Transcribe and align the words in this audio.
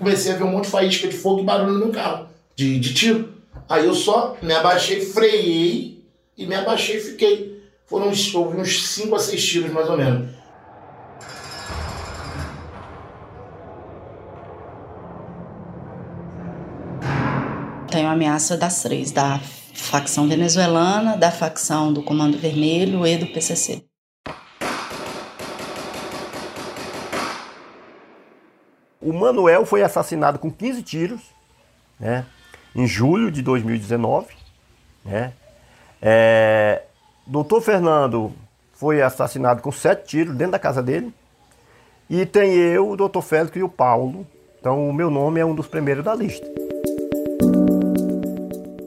comecei 0.00 0.32
a 0.32 0.36
ver 0.36 0.44
um 0.44 0.50
monte 0.50 0.64
de 0.64 0.70
faísca 0.70 1.06
de 1.06 1.16
fogo 1.16 1.42
e 1.42 1.44
barulho 1.44 1.78
no 1.78 1.92
carro, 1.92 2.26
de, 2.56 2.80
de 2.80 2.94
tiro. 2.94 3.34
Aí 3.68 3.84
eu 3.84 3.94
só 3.94 4.36
me 4.42 4.52
abaixei, 4.52 5.00
freiei 5.02 6.02
e 6.36 6.46
me 6.46 6.54
abaixei 6.54 6.96
e 6.96 7.00
fiquei. 7.00 7.62
Foram 7.86 8.08
uns, 8.08 8.34
uns 8.34 8.88
5 8.88 9.14
a 9.14 9.18
6 9.18 9.46
tiros 9.46 9.72
mais 9.72 9.88
ou 9.88 9.96
menos. 9.96 10.30
Tem 17.90 18.04
uma 18.04 18.12
ameaça 18.12 18.56
das 18.56 18.82
três, 18.82 19.10
da 19.10 19.40
facção 19.74 20.28
venezuelana, 20.28 21.16
da 21.16 21.30
facção 21.30 21.92
do 21.92 22.02
Comando 22.02 22.38
Vermelho 22.38 23.04
e 23.06 23.16
do 23.16 23.26
PCC. 23.26 23.89
O 29.00 29.14
Manuel 29.14 29.64
foi 29.64 29.82
assassinado 29.82 30.38
com 30.38 30.50
15 30.50 30.82
tiros, 30.82 31.20
né? 31.98 32.26
Em 32.74 32.86
julho 32.86 33.30
de 33.30 33.40
2019, 33.40 34.28
né? 35.04 35.32
É, 36.02 36.82
Doutor 37.26 37.62
Fernando 37.62 38.32
foi 38.74 39.00
assassinado 39.00 39.62
com 39.62 39.72
sete 39.72 40.06
tiros 40.06 40.34
dentro 40.34 40.52
da 40.52 40.58
casa 40.58 40.82
dele. 40.82 41.12
E 42.10 42.26
tem 42.26 42.52
eu, 42.52 42.90
o 42.90 42.96
Doutor 42.96 43.22
Félix 43.22 43.56
e 43.56 43.62
o 43.62 43.68
Paulo. 43.68 44.26
Então 44.58 44.88
o 44.88 44.92
meu 44.92 45.10
nome 45.10 45.40
é 45.40 45.46
um 45.46 45.54
dos 45.54 45.66
primeiros 45.66 46.04
da 46.04 46.14
lista. 46.14 46.46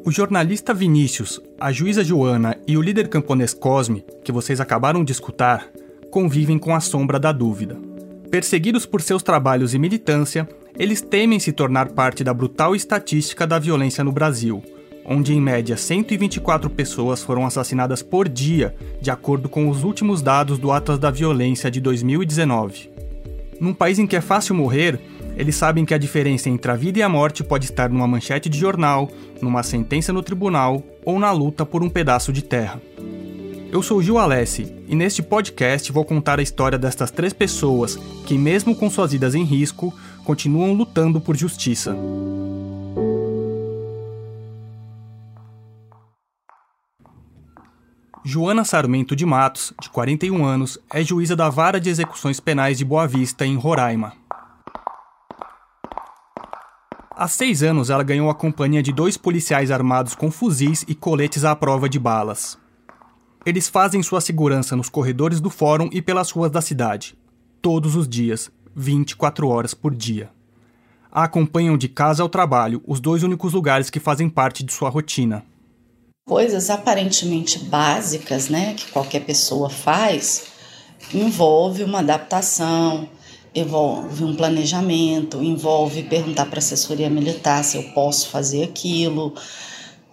O 0.05 0.11
jornalista 0.11 0.73
Vinícius, 0.73 1.41
a 1.59 1.71
juíza 1.71 2.03
Joana 2.03 2.57
e 2.67 2.77
o 2.77 2.81
líder 2.81 3.07
camponês 3.07 3.53
Cosme, 3.53 4.05
que 4.23 4.31
vocês 4.31 4.61
acabaram 4.61 5.03
de 5.03 5.11
escutar, 5.11 5.67
convivem 6.11 6.59
com 6.59 6.75
a 6.75 6.79
sombra 6.79 7.19
da 7.19 7.31
dúvida. 7.31 7.92
Perseguidos 8.33 8.87
por 8.87 8.99
seus 8.99 9.21
trabalhos 9.21 9.75
e 9.75 9.77
militância, 9.77 10.49
eles 10.75 11.01
temem 11.01 11.39
se 11.39 11.51
tornar 11.51 11.89
parte 11.89 12.23
da 12.23 12.33
brutal 12.33 12.75
estatística 12.75 13.45
da 13.45 13.59
violência 13.59 14.03
no 14.03 14.11
Brasil, 14.11 14.63
onde 15.05 15.35
em 15.35 15.39
média 15.39 15.77
124 15.77 16.67
pessoas 16.67 17.21
foram 17.21 17.45
assassinadas 17.45 18.01
por 18.01 18.27
dia, 18.27 18.75
de 18.99 19.11
acordo 19.11 19.47
com 19.47 19.69
os 19.69 19.83
últimos 19.83 20.23
dados 20.23 20.57
do 20.57 20.71
Atlas 20.71 20.97
da 20.97 21.11
Violência 21.11 21.69
de 21.69 21.79
2019. 21.79 22.89
Num 23.59 23.71
país 23.71 23.99
em 23.99 24.07
que 24.07 24.15
é 24.15 24.21
fácil 24.21 24.55
morrer, 24.55 24.99
eles 25.37 25.55
sabem 25.55 25.85
que 25.85 25.93
a 25.93 25.99
diferença 25.99 26.49
entre 26.49 26.71
a 26.71 26.75
vida 26.75 26.97
e 26.97 27.03
a 27.03 27.09
morte 27.09 27.43
pode 27.43 27.65
estar 27.65 27.87
numa 27.87 28.07
manchete 28.07 28.49
de 28.49 28.57
jornal, 28.57 29.11
numa 29.43 29.61
sentença 29.61 30.11
no 30.11 30.23
tribunal 30.23 30.81
ou 31.05 31.19
na 31.19 31.31
luta 31.31 31.67
por 31.67 31.83
um 31.83 31.89
pedaço 31.89 32.33
de 32.33 32.43
terra. 32.43 32.81
Eu 33.73 33.81
sou 33.81 34.03
Gil 34.03 34.19
Alessi 34.19 34.71
e 34.87 34.95
neste 34.95 35.23
podcast 35.23 35.91
vou 35.91 36.05
contar 36.05 36.37
a 36.37 36.43
história 36.43 36.77
destas 36.77 37.09
três 37.09 37.33
pessoas 37.33 37.95
que, 38.23 38.37
mesmo 38.37 38.75
com 38.75 38.87
suas 38.87 39.13
vidas 39.13 39.33
em 39.33 39.43
risco, 39.43 39.91
continuam 40.23 40.73
lutando 40.73 41.19
por 41.19 41.35
justiça. 41.35 41.97
Joana 48.23 48.63
Sarmento 48.63 49.15
de 49.15 49.25
Matos, 49.25 49.73
de 49.81 49.89
41 49.89 50.45
anos, 50.45 50.77
é 50.93 51.03
juíza 51.03 51.35
da 51.35 51.49
Vara 51.49 51.81
de 51.81 51.89
Execuções 51.89 52.39
Penais 52.39 52.77
de 52.77 52.85
Boa 52.85 53.07
Vista, 53.07 53.43
em 53.43 53.55
Roraima. 53.55 54.13
Há 57.15 57.27
seis 57.27 57.63
anos, 57.63 57.89
ela 57.89 58.03
ganhou 58.03 58.29
a 58.29 58.35
companhia 58.35 58.83
de 58.83 58.93
dois 58.93 59.17
policiais 59.17 59.71
armados 59.71 60.13
com 60.13 60.29
fuzis 60.29 60.85
e 60.87 60.93
coletes 60.93 61.43
à 61.43 61.55
prova 61.55 61.89
de 61.89 61.97
balas. 61.97 62.61
Eles 63.45 63.67
fazem 63.67 64.01
sua 64.01 64.21
segurança 64.21 64.73
nos 64.73 64.87
corredores 64.87 65.41
do 65.41 65.49
fórum 65.49 65.89
e 65.91 66.01
pelas 66.01 66.31
ruas 66.31 66.49
da 66.49 66.61
cidade, 66.61 67.13
todos 67.61 67.93
os 67.97 68.07
dias, 68.07 68.49
24 68.73 69.49
horas 69.49 69.73
por 69.73 69.93
dia. 69.93 70.29
Acompanham 71.11 71.77
de 71.77 71.89
casa 71.89 72.23
ao 72.23 72.29
trabalho, 72.29 72.81
os 72.87 73.01
dois 73.01 73.21
únicos 73.21 73.51
lugares 73.51 73.89
que 73.89 73.99
fazem 73.99 74.29
parte 74.29 74.63
de 74.63 74.71
sua 74.71 74.89
rotina. 74.89 75.43
Coisas 76.25 76.69
aparentemente 76.69 77.59
básicas, 77.59 78.47
né, 78.47 78.75
que 78.75 78.89
qualquer 78.93 79.25
pessoa 79.25 79.69
faz, 79.69 80.45
envolve 81.13 81.83
uma 81.83 81.99
adaptação, 81.99 83.09
envolve 83.53 84.23
um 84.23 84.37
planejamento, 84.37 85.43
envolve 85.43 86.03
perguntar 86.03 86.45
para 86.45 86.59
a 86.59 86.59
assessoria 86.59 87.09
militar 87.09 87.61
se 87.65 87.75
eu 87.75 87.83
posso 87.91 88.29
fazer 88.29 88.63
aquilo, 88.63 89.35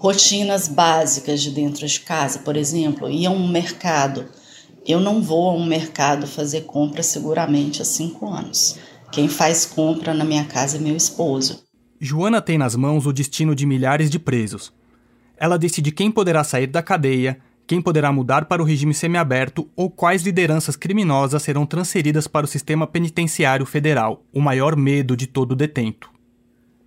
rotinas 0.01 0.67
básicas 0.67 1.43
de 1.43 1.51
dentro 1.51 1.87
de 1.87 2.01
casa, 2.01 2.39
por 2.39 2.57
exemplo, 2.57 3.11
ir 3.11 3.27
a 3.27 3.31
um 3.31 3.47
mercado. 3.47 4.25
Eu 4.89 4.99
não 4.99 5.21
vou 5.21 5.51
a 5.51 5.53
um 5.53 5.67
mercado 5.67 6.27
fazer 6.27 6.63
compra 6.63 7.03
seguramente 7.03 7.83
há 7.83 7.85
cinco 7.85 8.27
anos. 8.33 8.79
Quem 9.13 9.29
faz 9.29 9.67
compra 9.67 10.15
na 10.15 10.25
minha 10.25 10.47
casa 10.47 10.79
é 10.79 10.81
meu 10.81 10.97
esposo. 10.97 11.63
Joana 12.01 12.41
tem 12.41 12.57
nas 12.57 12.75
mãos 12.75 13.05
o 13.05 13.13
destino 13.13 13.55
de 13.55 13.67
milhares 13.67 14.09
de 14.09 14.19
presos. 14.19 14.73
Ela 15.37 15.59
decide 15.59 15.93
quem 15.93 16.11
poderá 16.11 16.43
sair 16.45 16.67
da 16.67 16.83
cadeia, 16.83 17.39
quem 17.67 17.83
poderá 17.83 18.11
mudar 18.11 18.47
para 18.47 18.63
o 18.63 18.65
regime 18.65 18.95
semiaberto 18.95 19.69
ou 19.77 19.91
quais 19.91 20.23
lideranças 20.23 20.77
criminosas 20.77 21.43
serão 21.43 21.67
transferidas 21.67 22.27
para 22.27 22.47
o 22.47 22.49
sistema 22.49 22.87
penitenciário 22.87 23.67
federal, 23.67 24.25
o 24.33 24.41
maior 24.41 24.77
medo 24.77 25.15
de 25.15 25.27
todo 25.27 25.55
detento. 25.55 26.09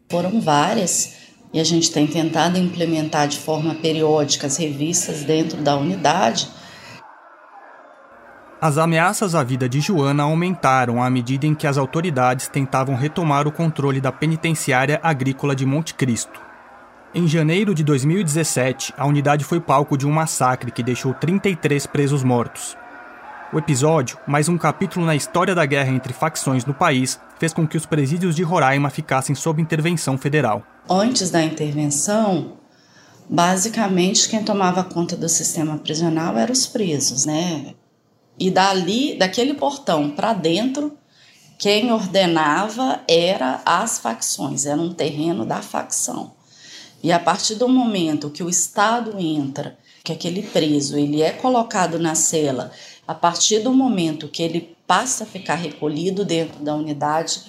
Foram 0.10 0.42
várias 0.42 1.23
e 1.54 1.60
a 1.60 1.64
gente 1.64 1.92
tem 1.92 2.08
tentado 2.08 2.58
implementar 2.58 3.28
de 3.28 3.38
forma 3.38 3.76
periódica 3.76 4.48
as 4.48 4.58
revistas 4.58 5.24
dentro 5.24 5.62
da 5.62 5.78
unidade. 5.78 6.50
As 8.60 8.78
ameaças 8.78 9.36
à 9.36 9.44
vida 9.44 9.70
de 9.70 9.80
Joana 9.80 10.24
aumentaram 10.24 11.04
à 11.04 11.10
medida 11.10 11.46
em 11.46 11.54
que 11.54 11.68
as 11.68 11.78
autoridades 11.78 12.48
tentavam 12.48 12.96
retomar 12.96 13.48
o 13.48 13.52
controle 13.52 14.02
da 14.02 14.12
penitenciária 14.12 15.00
agrícola 15.04 15.56
de 15.56 15.66
Monte 15.66 15.94
Cristo. 15.94 16.42
Em 17.14 17.28
janeiro 17.28 17.76
de 17.76 17.84
2017, 17.84 18.94
a 18.98 19.06
unidade 19.06 19.44
foi 19.44 19.60
palco 19.60 19.96
de 19.96 20.08
um 20.08 20.12
massacre 20.12 20.72
que 20.72 20.82
deixou 20.82 21.14
33 21.14 21.86
presos 21.86 22.24
mortos. 22.24 22.76
O 23.52 23.60
episódio, 23.60 24.18
mais 24.26 24.50
um 24.50 24.58
capítulo 24.58 25.06
na 25.06 25.16
história 25.16 25.54
da 25.54 25.64
guerra 25.64 25.92
entre 25.92 26.12
facções 26.12 26.66
no 26.66 26.74
país, 26.74 27.20
fez 27.44 27.52
com 27.52 27.68
que 27.68 27.76
os 27.76 27.86
presídios 27.86 28.38
de 28.38 28.42
Roraima 28.42 28.90
ficassem 28.90 29.36
sob 29.36 29.62
intervenção 29.62 30.18
federal. 30.18 30.66
Antes 30.90 31.30
da 31.30 31.44
intervenção, 31.44 32.54
basicamente 33.30 34.30
quem 34.30 34.42
tomava 34.42 34.82
conta 34.82 35.18
do 35.18 35.28
sistema 35.28 35.78
prisional 35.78 36.38
eram 36.38 36.54
os 36.54 36.66
presos, 36.66 37.26
né? 37.26 37.74
E 38.40 38.50
dali, 38.50 39.18
daquele 39.18 39.56
portão 39.56 40.10
para 40.10 40.32
dentro, 40.32 40.98
quem 41.60 41.92
ordenava 41.92 43.02
era 43.10 43.62
as 43.66 44.00
facções, 44.00 44.66
era 44.66 44.80
um 44.80 44.94
terreno 44.94 45.46
da 45.46 45.62
facção. 45.62 46.32
E 47.04 47.12
a 47.12 47.20
partir 47.20 47.56
do 47.56 47.68
momento 47.68 48.30
que 48.30 48.42
o 48.42 48.50
Estado 48.50 49.20
entra, 49.20 49.78
que 50.02 50.14
aquele 50.14 50.44
preso 50.44 50.98
ele 50.98 51.22
é 51.22 51.32
colocado 51.32 52.00
na 52.00 52.16
cela, 52.16 52.72
a 53.06 53.14
partir 53.14 53.60
do 53.60 53.74
momento 53.74 54.30
que 54.30 54.42
ele 54.42 54.78
passa 54.88 55.24
a 55.24 55.28
ficar 55.28 55.56
recolhido 55.56 56.26
dentro 56.26 56.64
da 56.64 56.76
unidade, 56.76 57.42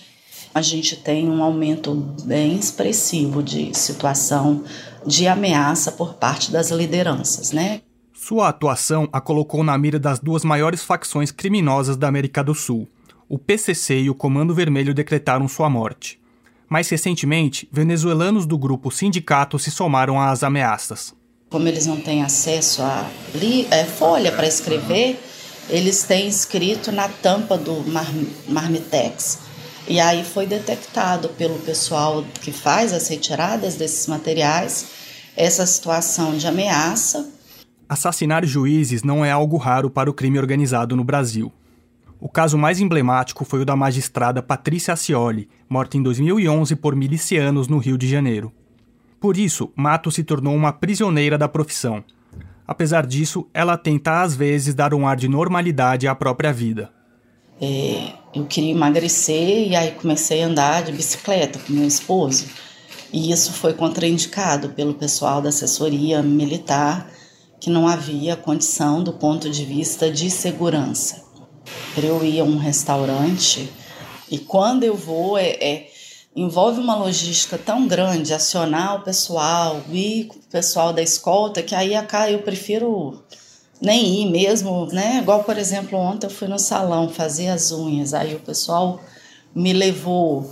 a 0.54 0.62
gente 0.62 0.96
tem 0.96 1.28
um 1.28 1.42
aumento 1.42 1.94
bem 2.24 2.56
expressivo 2.56 3.42
de 3.42 3.76
situação 3.76 4.64
de 5.06 5.26
ameaça 5.26 5.92
por 5.92 6.14
parte 6.14 6.50
das 6.50 6.70
lideranças, 6.70 7.50
né? 7.50 7.80
Sua 8.12 8.48
atuação 8.48 9.08
a 9.12 9.20
colocou 9.20 9.64
na 9.64 9.76
mira 9.76 9.98
das 9.98 10.18
duas 10.18 10.44
maiores 10.44 10.82
facções 10.82 11.30
criminosas 11.30 11.96
da 11.96 12.08
América 12.08 12.42
do 12.42 12.54
Sul. 12.54 12.88
O 13.28 13.38
PCC 13.38 14.02
e 14.02 14.10
o 14.10 14.14
Comando 14.14 14.54
Vermelho 14.54 14.94
decretaram 14.94 15.48
sua 15.48 15.68
morte. 15.68 16.20
Mais 16.68 16.88
recentemente, 16.88 17.68
venezuelanos 17.70 18.46
do 18.46 18.56
grupo 18.56 18.90
Sindicato 18.90 19.58
se 19.58 19.70
somaram 19.70 20.20
às 20.20 20.42
ameaças. 20.42 21.14
Como 21.50 21.68
eles 21.68 21.86
não 21.86 22.00
têm 22.00 22.22
acesso 22.22 22.82
a 22.82 23.08
é, 23.70 23.84
folha 23.84 24.32
para 24.32 24.46
escrever, 24.46 25.20
eles 25.69 26.02
têm 26.02 26.28
escrito 26.28 26.92
na 26.92 27.08
tampa 27.08 27.56
do 27.56 27.80
mar, 27.88 28.06
Marmitex. 28.49 29.38
E 29.87 30.00
aí 30.00 30.25
foi 30.25 30.46
detectado 30.46 31.28
pelo 31.31 31.58
pessoal 31.58 32.25
que 32.40 32.52
faz 32.52 32.93
as 32.93 33.08
retiradas 33.08 33.75
desses 33.75 34.06
materiais 34.06 34.87
essa 35.37 35.66
situação 35.66 36.37
de 36.37 36.46
ameaça. 36.46 37.28
Assassinar 37.88 38.44
juízes 38.46 39.02
não 39.02 39.25
é 39.25 39.31
algo 39.31 39.56
raro 39.56 39.90
para 39.90 40.08
o 40.08 40.14
crime 40.14 40.38
organizado 40.38 40.96
no 40.96 41.05
Brasil. 41.05 41.52
O 42.20 42.28
caso 42.28 42.56
mais 42.56 42.81
emblemático 42.81 43.44
foi 43.44 43.61
o 43.61 43.64
da 43.64 43.76
magistrada 43.76 44.43
Patrícia 44.43 44.94
Ascioli, 44.94 45.49
morta 45.69 45.99
em 45.99 46.02
2011 46.02 46.76
por 46.76 46.96
milicianos 46.96 47.69
no 47.69 47.78
Rio 47.78 47.99
de 47.99 48.08
Janeiro. 48.08 48.52
Por 49.20 49.37
isso, 49.37 49.70
Mato 49.76 50.11
se 50.11 50.25
tornou 50.25 50.55
uma 50.55 50.72
prisioneira 50.72 51.37
da 51.37 51.49
profissão. 51.49 52.02
Apesar 52.66 53.06
disso, 53.06 53.46
ela 53.52 53.76
tenta 53.76 54.22
às 54.22 54.34
vezes 54.34 54.75
dar 54.75 54.94
um 54.94 55.06
ar 55.06 55.16
de 55.16 55.28
normalidade 55.28 56.08
à 56.08 56.14
própria 56.14 56.52
vida. 56.52 56.90
É, 57.61 58.12
eu 58.34 58.46
queria 58.46 58.72
emagrecer 58.72 59.69
e 59.69 59.76
aí 59.76 59.93
comecei 59.93 60.43
a 60.43 60.46
andar 60.46 60.82
de 60.82 60.93
bicicleta 60.93 61.58
com 61.58 61.72
meu 61.72 61.87
esposo. 61.87 62.46
E 63.12 63.31
isso 63.31 63.52
foi 63.52 63.75
contraindicado 63.75 64.70
pelo 64.70 64.94
pessoal 64.94 65.40
da 65.40 65.50
assessoria 65.50 66.22
militar, 66.22 67.08
que 67.61 67.70
não 67.70 67.87
havia 67.87 68.34
condição 68.34 69.02
do 69.05 69.12
ponto 69.12 69.49
de 69.49 69.64
vista 69.64 70.11
de 70.11 70.28
segurança. 70.31 71.22
Eu 71.96 72.25
ia 72.25 72.43
a 72.43 72.44
um 72.44 72.56
restaurante 72.56 73.70
e 74.31 74.38
quando 74.38 74.82
eu 74.82 74.96
vou, 74.96 75.38
é, 75.38 75.50
é 75.61 75.90
envolve 76.34 76.81
uma 76.81 76.96
logística 76.96 77.56
tão 77.56 77.86
grande, 77.86 78.34
acionar 78.34 78.96
o 78.96 79.00
pessoal, 79.00 79.81
com 80.28 80.38
o 80.38 80.42
pessoal 80.50 80.92
da 80.92 81.02
escolta, 81.02 81.62
que 81.62 81.75
aí 81.75 81.92
eu 82.31 82.38
prefiro 82.40 83.22
nem 83.81 84.22
ir 84.22 84.31
mesmo, 84.31 84.86
né? 84.86 85.19
Igual, 85.19 85.44
por 85.44 85.58
exemplo, 85.58 85.98
ontem 85.98 86.26
eu 86.26 86.31
fui 86.31 86.48
no 86.48 86.58
salão 86.58 87.08
fazer 87.08 87.48
as 87.48 87.70
unhas, 87.70 88.14
aí 88.14 88.34
o 88.34 88.40
pessoal 88.40 89.00
me 89.54 89.72
levou. 89.72 90.50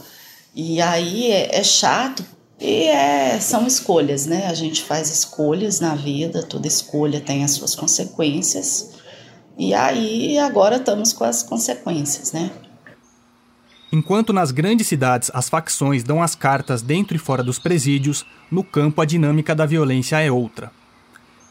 E 0.54 0.80
aí 0.80 1.30
é, 1.32 1.58
é 1.58 1.64
chato 1.64 2.24
e 2.60 2.84
é, 2.84 3.40
são 3.40 3.66
escolhas, 3.66 4.26
né? 4.26 4.46
A 4.46 4.54
gente 4.54 4.82
faz 4.82 5.10
escolhas 5.10 5.80
na 5.80 5.94
vida, 5.94 6.42
toda 6.42 6.68
escolha 6.68 7.20
tem 7.20 7.42
as 7.42 7.52
suas 7.52 7.74
consequências. 7.74 8.90
E 9.58 9.74
aí 9.74 10.38
agora 10.38 10.76
estamos 10.76 11.12
com 11.12 11.24
as 11.24 11.42
consequências, 11.42 12.32
né? 12.32 12.50
Enquanto 13.94 14.32
nas 14.32 14.50
grandes 14.50 14.86
cidades 14.86 15.30
as 15.34 15.50
facções 15.50 16.02
dão 16.02 16.22
as 16.22 16.34
cartas 16.34 16.80
dentro 16.80 17.14
e 17.14 17.18
fora 17.18 17.42
dos 17.42 17.58
presídios, 17.58 18.24
no 18.50 18.64
campo 18.64 19.02
a 19.02 19.04
dinâmica 19.04 19.54
da 19.54 19.66
violência 19.66 20.18
é 20.18 20.32
outra. 20.32 20.70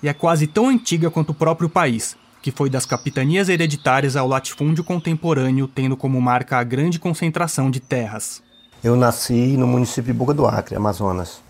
E 0.01 0.09
é 0.09 0.13
quase 0.13 0.47
tão 0.47 0.67
antiga 0.67 1.11
quanto 1.11 1.29
o 1.29 1.35
próprio 1.35 1.69
país, 1.69 2.17
que 2.41 2.49
foi 2.49 2.67
das 2.67 2.83
capitanias 2.83 3.47
hereditárias 3.47 4.15
ao 4.15 4.27
latifúndio 4.27 4.83
contemporâneo, 4.83 5.67
tendo 5.67 5.95
como 5.95 6.19
marca 6.19 6.57
a 6.57 6.63
grande 6.63 6.97
concentração 6.97 7.69
de 7.69 7.79
terras. 7.79 8.41
Eu 8.83 8.95
nasci 8.95 9.55
no 9.55 9.67
município 9.67 10.11
de 10.11 10.17
Boca 10.17 10.33
do 10.33 10.47
Acre, 10.47 10.75
Amazonas. 10.75 11.43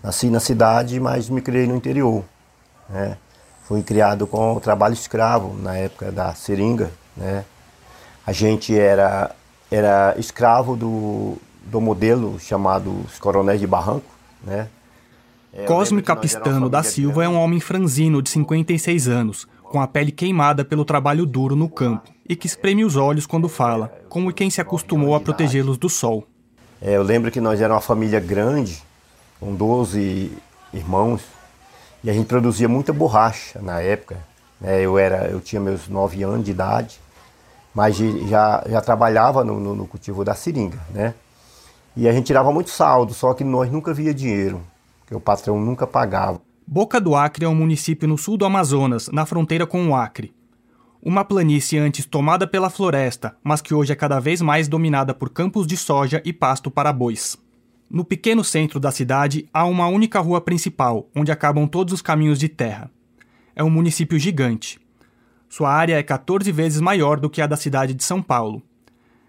Nasci 0.00 0.30
na 0.30 0.38
cidade, 0.38 1.00
mas 1.00 1.28
me 1.28 1.42
criei 1.42 1.66
no 1.66 1.74
interior. 1.74 2.22
Né? 2.88 3.16
Fui 3.64 3.82
criado 3.82 4.28
com 4.28 4.54
o 4.54 4.60
trabalho 4.60 4.94
escravo 4.94 5.60
na 5.60 5.74
época 5.76 6.12
da 6.12 6.32
seringa. 6.34 6.92
Né? 7.16 7.44
A 8.24 8.30
gente 8.30 8.78
era 8.78 9.34
era 9.74 10.14
escravo 10.18 10.76
do, 10.76 11.36
do 11.64 11.80
modelo 11.80 12.38
chamado 12.38 13.04
os 13.04 13.18
Coronéis 13.18 13.60
de 13.60 13.66
Barranco, 13.66 14.06
né? 14.44 14.68
É, 15.52 15.64
Cosme 15.64 16.02
Capistano 16.02 16.68
da 16.68 16.82
Silva 16.82 17.24
é 17.24 17.28
um 17.28 17.36
homem 17.36 17.60
franzino 17.60 18.20
de 18.20 18.30
56 18.30 19.08
anos, 19.08 19.46
com 19.62 19.80
a 19.80 19.86
pele 19.86 20.10
queimada 20.10 20.64
pelo 20.64 20.84
trabalho 20.84 21.24
duro 21.24 21.54
no 21.54 21.68
campo 21.68 22.10
e 22.28 22.34
que 22.34 22.46
espreme 22.46 22.84
os 22.84 22.96
olhos 22.96 23.26
quando 23.26 23.48
fala, 23.48 23.92
como 24.08 24.32
quem 24.32 24.50
se 24.50 24.60
acostumou 24.60 25.14
a 25.14 25.20
protegê-los 25.20 25.78
do 25.78 25.88
sol. 25.88 26.26
É, 26.80 26.96
eu 26.96 27.02
lembro 27.02 27.30
que 27.30 27.40
nós 27.40 27.60
éramos 27.60 27.82
uma 27.82 27.86
família 27.86 28.18
grande, 28.18 28.82
com 29.38 29.54
12 29.54 30.32
irmãos, 30.72 31.22
e 32.02 32.10
a 32.10 32.12
gente 32.12 32.26
produzia 32.26 32.68
muita 32.68 32.92
borracha 32.92 33.60
na 33.60 33.80
época. 33.80 34.18
Né? 34.60 34.80
Eu, 34.82 34.98
era, 34.98 35.28
eu 35.28 35.40
tinha 35.40 35.60
meus 35.60 35.88
9 35.88 36.22
anos 36.22 36.44
de 36.44 36.50
idade 36.50 36.98
mas 37.74 37.96
já, 37.96 38.64
já 38.68 38.80
trabalhava 38.80 39.42
no, 39.42 39.58
no, 39.58 39.74
no, 39.74 39.86
cultivo 39.86 40.24
da 40.24 40.34
seringa, 40.34 40.78
né? 40.90 41.14
E 41.96 42.08
a 42.08 42.12
gente 42.12 42.26
tirava 42.26 42.52
muito 42.52 42.70
saldo, 42.70 43.12
só 43.12 43.34
que 43.34 43.44
nós 43.44 43.70
nunca 43.70 43.92
via 43.92 44.14
dinheiro, 44.14 44.62
que 45.06 45.14
o 45.14 45.20
patrão 45.20 45.60
nunca 45.60 45.86
pagava. 45.86 46.40
Boca 46.66 47.00
do 47.00 47.14
Acre 47.14 47.44
é 47.44 47.48
um 47.48 47.54
município 47.54 48.08
no 48.08 48.16
sul 48.16 48.36
do 48.36 48.44
Amazonas, 48.44 49.08
na 49.08 49.26
fronteira 49.26 49.66
com 49.66 49.88
o 49.88 49.94
Acre. 49.94 50.32
Uma 51.02 51.24
planície 51.24 51.78
antes 51.78 52.06
tomada 52.06 52.46
pela 52.46 52.70
floresta, 52.70 53.36
mas 53.44 53.60
que 53.60 53.74
hoje 53.74 53.92
é 53.92 53.96
cada 53.96 54.18
vez 54.18 54.40
mais 54.40 54.66
dominada 54.66 55.12
por 55.12 55.28
campos 55.28 55.66
de 55.66 55.76
soja 55.76 56.22
e 56.24 56.32
pasto 56.32 56.70
para 56.70 56.92
bois. 56.92 57.36
No 57.90 58.04
pequeno 58.04 58.42
centro 58.42 58.80
da 58.80 58.90
cidade 58.90 59.46
há 59.52 59.66
uma 59.66 59.86
única 59.86 60.18
rua 60.20 60.40
principal, 60.40 61.06
onde 61.14 61.30
acabam 61.30 61.68
todos 61.68 61.92
os 61.92 62.00
caminhos 62.00 62.38
de 62.38 62.48
terra. 62.48 62.90
É 63.54 63.62
um 63.62 63.70
município 63.70 64.18
gigante. 64.18 64.80
Sua 65.56 65.70
área 65.70 65.96
é 65.96 66.02
14 66.02 66.50
vezes 66.50 66.80
maior 66.80 67.20
do 67.20 67.30
que 67.30 67.40
a 67.40 67.46
da 67.46 67.56
cidade 67.56 67.94
de 67.94 68.02
São 68.02 68.20
Paulo. 68.20 68.60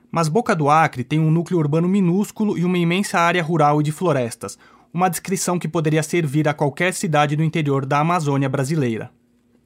Mas 0.09 0.27
Boca 0.27 0.55
do 0.55 0.71
Acre 0.71 1.03
tem 1.03 1.19
um 1.19 1.29
núcleo 1.29 1.59
urbano 1.59 1.87
minúsculo 1.87 2.57
e 2.57 2.65
uma 2.65 2.79
imensa 2.79 3.19
área 3.19 3.43
rural 3.43 3.79
e 3.79 3.83
de 3.83 3.91
florestas, 3.91 4.57
uma 4.91 5.07
descrição 5.07 5.59
que 5.59 5.67
poderia 5.67 6.01
servir 6.01 6.47
a 6.47 6.53
qualquer 6.55 6.95
cidade 6.95 7.35
do 7.35 7.43
interior 7.43 7.85
da 7.85 7.99
Amazônia 7.99 8.49
brasileira. 8.49 9.11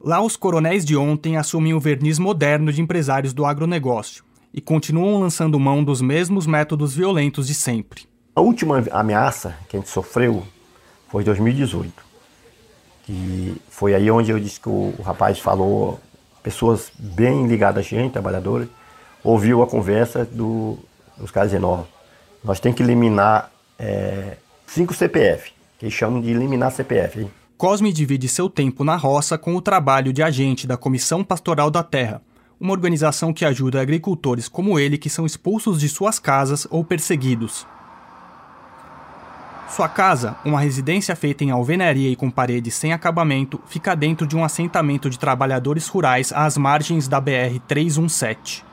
Lá, 0.01 0.21
os 0.21 0.35
coronéis 0.35 0.83
de 0.83 0.97
ontem 0.97 1.37
assumem 1.37 1.73
o 1.73 1.79
verniz 1.79 2.19
moderno 2.19 2.73
de 2.73 2.81
empresários 2.81 3.31
do 3.31 3.45
agronegócio 3.45 4.25
e 4.53 4.59
continuam 4.59 5.21
lançando 5.21 5.57
mão 5.57 5.81
dos 5.81 6.01
mesmos 6.01 6.45
métodos 6.45 6.93
violentos 6.93 7.47
de 7.47 7.53
sempre. 7.55 8.03
A 8.35 8.41
última 8.41 8.83
ameaça 8.91 9.55
que 9.69 9.77
a 9.77 9.79
gente 9.79 9.89
sofreu 9.89 10.45
foi 11.07 11.21
em 11.21 11.25
2018. 11.25 11.93
Que 13.03 13.55
foi 13.69 13.95
aí 13.95 14.11
onde 14.11 14.29
eu 14.29 14.37
disse 14.37 14.59
que 14.59 14.67
o 14.67 14.93
rapaz 15.01 15.39
falou 15.39 16.01
pessoas 16.49 16.91
bem 16.97 17.45
ligadas 17.45 17.85
a 17.85 17.87
gente, 17.87 18.11
trabalhadores, 18.11 18.67
ouviu 19.23 19.61
a 19.61 19.67
conversa 19.67 20.25
do, 20.25 20.79
dos 21.15 21.29
caras 21.29 21.51
dizendo, 21.51 21.67
ó, 21.67 21.83
nós 22.43 22.59
temos 22.59 22.75
que 22.75 22.81
eliminar 22.81 23.51
é, 23.77 24.37
cinco 24.65 24.91
CPF, 24.91 25.51
que 25.77 25.85
eles 25.85 25.93
chamam 25.93 26.19
de 26.19 26.31
eliminar 26.31 26.71
CPF. 26.71 27.21
Hein? 27.21 27.31
Cosme 27.55 27.93
divide 27.93 28.27
seu 28.27 28.49
tempo 28.49 28.83
na 28.83 28.95
roça 28.95 29.37
com 29.37 29.55
o 29.55 29.61
trabalho 29.61 30.11
de 30.11 30.23
agente 30.23 30.65
da 30.65 30.75
Comissão 30.75 31.23
Pastoral 31.23 31.69
da 31.69 31.83
Terra, 31.83 32.19
uma 32.59 32.73
organização 32.73 33.31
que 33.31 33.45
ajuda 33.45 33.79
agricultores 33.79 34.49
como 34.49 34.79
ele 34.79 34.97
que 34.97 35.09
são 35.09 35.27
expulsos 35.27 35.79
de 35.79 35.87
suas 35.87 36.17
casas 36.17 36.67
ou 36.71 36.83
perseguidos. 36.83 37.67
Sua 39.69 39.87
casa, 39.87 40.35
uma 40.43 40.59
residência 40.59 41.15
feita 41.15 41.43
em 41.43 41.51
alvenaria 41.51 42.09
e 42.09 42.15
com 42.15 42.29
paredes 42.29 42.73
sem 42.73 42.91
acabamento, 42.91 43.61
fica 43.67 43.95
dentro 43.95 44.25
de 44.25 44.35
um 44.35 44.43
assentamento 44.43 45.09
de 45.09 45.19
trabalhadores 45.19 45.87
rurais 45.87 46.33
às 46.33 46.57
margens 46.57 47.07
da 47.07 47.21
BR 47.21 47.59
317. 47.67 48.65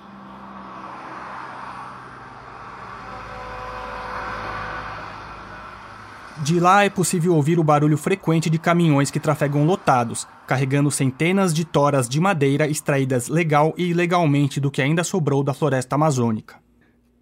De 6.43 6.59
lá 6.59 6.85
é 6.85 6.89
possível 6.89 7.35
ouvir 7.35 7.59
o 7.59 7.65
barulho 7.65 7.99
frequente 7.99 8.49
de 8.49 8.59
caminhões 8.59 9.11
que 9.11 9.21
trafegam 9.21 9.65
lotados, 9.65 10.27
carregando 10.47 10.91
centenas 10.91 11.53
de 11.53 11.65
toras 11.65 12.09
de 12.09 12.21
madeira 12.21 12.69
extraídas 12.69 13.29
legal 13.29 13.75
e 13.77 13.91
ilegalmente 13.91 14.61
do 14.61 14.71
que 14.71 14.81
ainda 14.81 15.05
sobrou 15.05 15.43
da 15.43 15.53
floresta 15.53 15.95
amazônica. 15.95 16.66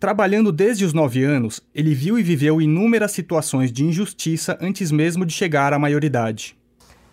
Trabalhando 0.05 0.53
desde 0.53 0.85
os 0.85 0.93
nove 0.93 1.25
anos, 1.25 1.62
ele 1.75 1.95
viu 1.95 2.19
e 2.19 2.23
viveu 2.23 2.61
inúmeras 2.61 3.11
situações 3.12 3.73
de 3.73 3.87
injustiça 3.87 4.59
antes 4.61 4.93
mesmo 4.93 5.25
de 5.25 5.33
chegar 5.33 5.73
à 5.73 5.79
maioridade. 5.79 6.55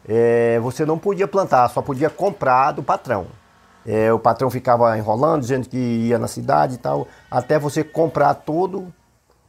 É, 0.06 0.60
você 0.60 0.86
não 0.86 0.98
podia 0.98 1.26
plantar, 1.26 1.70
só 1.70 1.82
podia 1.82 2.10
comprar 2.10 2.74
do 2.74 2.84
patrão. 2.84 3.28
É, 3.86 4.12
o 4.12 4.20
patrão 4.20 4.50
ficava 4.50 4.98
enrolando, 4.98 5.40
dizendo 5.40 5.70
que 5.70 5.78
ia 5.78 6.20
na 6.20 6.28
cidade 6.28 6.76
e 6.76 6.78
tal, 6.80 7.08
até 7.32 7.58
você 7.58 7.82
comprar 7.82 8.34
todo 8.34 8.94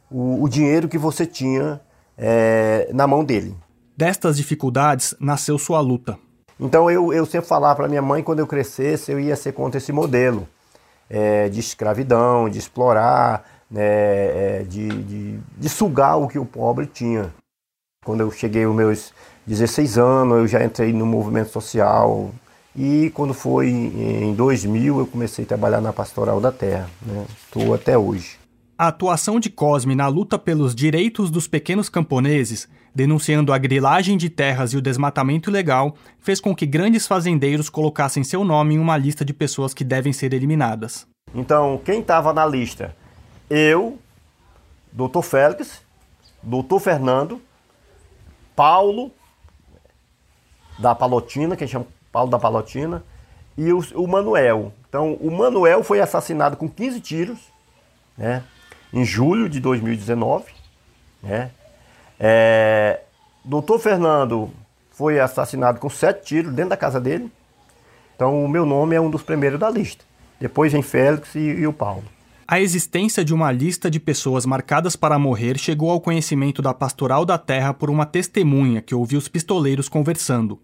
o, 0.09 0.41
o 0.41 0.47
dinheiro 0.47 0.87
que 0.87 0.97
você 0.97 1.25
tinha 1.25 1.81
é, 2.17 2.89
na 2.93 3.05
mão 3.05 3.25
dele. 3.25 3.57
Destas 3.97 4.37
dificuldades 4.37 5.13
nasceu 5.19 5.57
sua 5.57 5.81
luta. 5.81 6.17
Então 6.57 6.89
eu, 6.89 7.11
eu 7.11 7.25
sempre 7.25 7.49
falava 7.49 7.75
para 7.75 7.89
minha 7.89 8.01
mãe, 8.01 8.23
quando 8.23 8.39
eu 8.39 8.47
crescesse, 8.47 9.11
eu 9.11 9.19
ia 9.19 9.35
ser 9.35 9.51
contra 9.51 9.79
esse 9.79 9.91
modelo 9.91 10.47
é, 11.09 11.49
de 11.49 11.59
escravidão, 11.59 12.49
de 12.49 12.59
explorar, 12.59 13.45
né, 13.69 13.81
é, 13.81 14.65
de, 14.67 14.87
de, 14.87 15.39
de, 15.57 15.69
sugar 15.69 16.17
o 16.17 16.27
que 16.27 16.39
o 16.39 16.45
pobre 16.45 16.85
tinha. 16.85 17.33
Quando 18.05 18.21
eu 18.21 18.31
cheguei 18.31 18.65
aos 18.65 18.75
meus 18.75 19.13
16 19.47 19.97
anos, 19.97 20.37
eu 20.37 20.47
já 20.47 20.63
entrei 20.63 20.93
no 20.93 21.05
movimento 21.05 21.49
social 21.49 22.31
e 22.75 23.11
quando 23.13 23.33
foi 23.33 23.69
em 23.69 24.33
2000 24.33 24.99
eu 24.99 25.07
comecei 25.07 25.45
a 25.45 25.47
trabalhar 25.47 25.81
na 25.81 25.93
Pastoral 25.93 26.41
da 26.41 26.51
Terra. 26.51 26.89
Né? 27.05 27.25
Estou 27.45 27.73
até 27.73 27.97
hoje. 27.97 28.37
A 28.77 28.87
atuação 28.87 29.39
de 29.39 29.49
Cosme 29.49 29.95
na 29.95 30.07
luta 30.07 30.37
pelos 30.39 30.73
direitos 30.73 31.29
dos 31.29 31.47
pequenos 31.47 31.89
camponeses, 31.89 32.67
denunciando 32.93 33.51
a 33.51 33.57
grilagem 33.57 34.17
de 34.17 34.29
terras 34.29 34.73
e 34.73 34.77
o 34.77 34.81
desmatamento 34.81 35.49
ilegal, 35.49 35.95
fez 36.19 36.39
com 36.39 36.55
que 36.55 36.65
grandes 36.65 37.07
fazendeiros 37.07 37.69
colocassem 37.69 38.23
seu 38.23 38.43
nome 38.43 38.75
em 38.75 38.79
uma 38.79 38.97
lista 38.97 39.25
de 39.25 39.33
pessoas 39.33 39.73
que 39.73 39.83
devem 39.83 40.13
ser 40.13 40.33
eliminadas. 40.33 41.07
Então, 41.33 41.81
quem 41.83 42.01
estava 42.01 42.31
na 42.33 42.45
lista? 42.45 42.95
Eu, 43.49 43.97
Dr. 44.91 45.21
Félix, 45.21 45.81
Dr. 46.41 46.79
Fernando, 46.79 47.41
Paulo 48.55 49.11
da 50.77 50.93
Palotina, 50.93 51.55
que 51.55 51.67
chama 51.67 51.87
Paulo 52.11 52.29
da 52.29 52.37
Palotina, 52.37 53.03
e 53.57 53.71
o, 53.71 53.79
o 53.95 54.07
Manuel. 54.07 54.73
Então, 54.87 55.13
o 55.15 55.31
Manuel 55.31 55.83
foi 55.83 55.99
assassinado 55.99 56.57
com 56.57 56.69
15 56.69 56.99
tiros, 57.01 57.39
né? 58.17 58.43
em 58.93 59.03
julho 59.03 59.49
de 59.49 59.59
2019. 59.59 60.45
Né? 61.21 61.49
É, 62.19 63.01
doutor 63.43 63.79
Fernando 63.79 64.49
foi 64.91 65.19
assassinado 65.19 65.79
com 65.79 65.89
sete 65.89 66.25
tiros 66.25 66.53
dentro 66.53 66.69
da 66.69 66.77
casa 66.77 66.99
dele. 66.99 67.31
Então 68.15 68.43
o 68.43 68.47
meu 68.47 68.65
nome 68.65 68.95
é 68.95 69.01
um 69.01 69.09
dos 69.09 69.23
primeiros 69.23 69.59
da 69.59 69.69
lista. 69.69 70.05
Depois 70.39 70.71
vem 70.71 70.81
Félix 70.81 71.35
e, 71.35 71.39
e 71.39 71.67
o 71.67 71.73
Paulo. 71.73 72.03
A 72.47 72.59
existência 72.59 73.23
de 73.23 73.33
uma 73.33 73.51
lista 73.51 73.89
de 73.89 73.99
pessoas 73.99 74.45
marcadas 74.45 74.95
para 74.95 75.17
morrer 75.17 75.57
chegou 75.57 75.89
ao 75.89 76.01
conhecimento 76.01 76.61
da 76.61 76.73
Pastoral 76.73 77.25
da 77.25 77.37
Terra 77.37 77.73
por 77.73 77.89
uma 77.89 78.05
testemunha 78.05 78.81
que 78.81 78.93
ouviu 78.93 79.17
os 79.17 79.27
pistoleiros 79.27 79.87
conversando. 79.87 80.59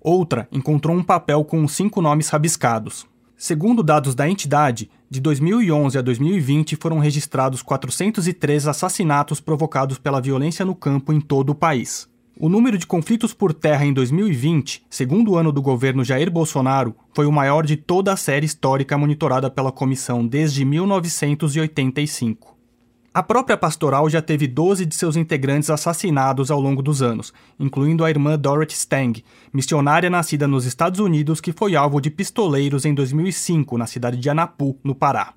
Outra 0.00 0.46
encontrou 0.52 0.94
um 0.94 1.02
papel 1.02 1.44
com 1.44 1.66
cinco 1.66 2.00
nomes 2.00 2.28
rabiscados. 2.28 3.06
Segundo 3.36 3.82
dados 3.82 4.14
da 4.14 4.28
entidade, 4.28 4.90
De 5.08 5.20
2011 5.20 5.96
a 5.98 6.02
2020 6.02 6.74
foram 6.74 6.98
registrados 6.98 7.62
403 7.62 8.66
assassinatos 8.66 9.40
provocados 9.40 9.98
pela 9.98 10.20
violência 10.20 10.64
no 10.64 10.74
campo 10.74 11.12
em 11.12 11.20
todo 11.20 11.50
o 11.50 11.54
país. 11.54 12.08
O 12.38 12.48
número 12.48 12.76
de 12.76 12.88
conflitos 12.88 13.32
por 13.32 13.54
terra 13.54 13.86
em 13.86 13.92
2020, 13.92 14.84
segundo 14.90 15.36
ano 15.36 15.52
do 15.52 15.62
governo 15.62 16.02
Jair 16.04 16.28
Bolsonaro, 16.30 16.94
foi 17.14 17.24
o 17.24 17.32
maior 17.32 17.64
de 17.64 17.76
toda 17.76 18.12
a 18.12 18.16
série 18.16 18.46
histórica 18.46 18.98
monitorada 18.98 19.48
pela 19.48 19.70
comissão 19.70 20.26
desde 20.26 20.64
1985. 20.64 22.55
A 23.16 23.22
própria 23.22 23.56
pastoral 23.56 24.10
já 24.10 24.20
teve 24.20 24.46
12 24.46 24.84
de 24.84 24.94
seus 24.94 25.16
integrantes 25.16 25.70
assassinados 25.70 26.50
ao 26.50 26.60
longo 26.60 26.82
dos 26.82 27.00
anos, 27.00 27.32
incluindo 27.58 28.04
a 28.04 28.10
irmã 28.10 28.38
Dorothy 28.38 28.74
Stang, 28.74 29.24
missionária 29.54 30.10
nascida 30.10 30.46
nos 30.46 30.66
Estados 30.66 31.00
Unidos 31.00 31.40
que 31.40 31.50
foi 31.50 31.74
alvo 31.74 31.98
de 31.98 32.10
pistoleiros 32.10 32.84
em 32.84 32.92
2005 32.92 33.78
na 33.78 33.86
cidade 33.86 34.18
de 34.18 34.28
Anapu, 34.28 34.78
no 34.84 34.94
Pará. 34.94 35.32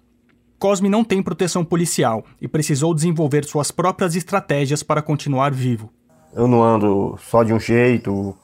Cosme 0.59 0.89
não 0.89 1.05
tem 1.05 1.23
proteção 1.23 1.63
policial 1.63 2.25
e 2.41 2.49
precisou 2.49 2.93
desenvolver 2.93 3.45
suas 3.45 3.71
próprias 3.71 4.13
estratégias 4.13 4.83
para 4.83 5.01
continuar 5.01 5.53
vivo. 5.53 5.89
Eu 6.33 6.49
não 6.49 6.61
ando 6.61 7.17
só 7.29 7.43
de 7.43 7.53
um 7.53 7.59
jeito, 7.61 8.35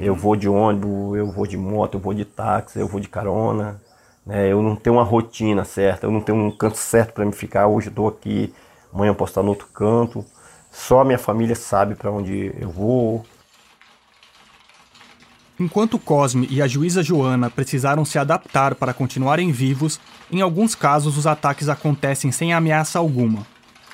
eu 0.00 0.16
vou 0.16 0.34
de 0.34 0.48
ônibus, 0.48 1.16
eu 1.16 1.30
vou 1.30 1.46
de 1.46 1.56
moto, 1.56 1.94
eu 1.94 2.00
vou 2.00 2.12
de 2.12 2.24
táxi, 2.24 2.80
eu 2.80 2.88
vou 2.88 2.98
de 2.98 3.08
carona. 3.08 3.80
Né? 4.26 4.50
Eu 4.50 4.60
não 4.60 4.74
tenho 4.74 4.96
uma 4.96 5.04
rotina 5.04 5.62
certa, 5.62 6.08
eu 6.08 6.10
não 6.10 6.20
tenho 6.20 6.38
um 6.38 6.50
canto 6.50 6.76
certo 6.76 7.12
para 7.12 7.24
me 7.24 7.32
ficar. 7.32 7.68
Hoje 7.68 7.86
eu 7.86 7.90
estou 7.90 8.08
aqui, 8.08 8.52
amanhã 8.92 9.10
eu 9.10 9.14
posso 9.14 9.30
estar 9.30 9.42
no 9.42 9.50
outro 9.50 9.68
canto. 9.68 10.24
Só 10.70 11.00
a 11.00 11.04
minha 11.04 11.18
família 11.18 11.54
sabe 11.54 11.94
para 11.94 12.10
onde 12.10 12.52
eu 12.58 12.70
vou. 12.70 13.24
Enquanto 15.58 15.98
Cosme 15.98 16.46
e 16.50 16.62
a 16.62 16.66
juíza 16.66 17.02
Joana 17.02 17.50
precisaram 17.50 18.04
se 18.04 18.18
adaptar 18.18 18.74
para 18.74 18.94
continuarem 18.94 19.52
vivos, 19.52 20.00
em 20.32 20.40
alguns 20.40 20.74
casos 20.74 21.18
os 21.18 21.26
ataques 21.26 21.68
acontecem 21.68 22.32
sem 22.32 22.54
ameaça 22.54 22.98
alguma. 22.98 23.46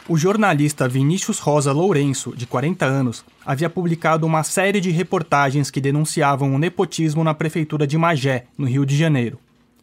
O 0.08 0.16
jornalista 0.16 0.88
Vinícius 0.88 1.40
Rosa 1.40 1.72
Lourenço, 1.72 2.36
de 2.36 2.46
40 2.46 2.86
anos, 2.86 3.24
havia 3.44 3.68
publicado 3.68 4.24
uma 4.24 4.44
série 4.44 4.80
de 4.80 4.92
reportagens 4.92 5.68
que 5.68 5.80
denunciavam 5.80 6.54
o 6.54 6.58
nepotismo 6.58 7.24
na 7.24 7.34
prefeitura 7.34 7.84
de 7.84 7.98
Magé, 7.98 8.44
no 8.56 8.68
Rio 8.68 8.86
de 8.86 8.96
Janeiro. 8.96 9.36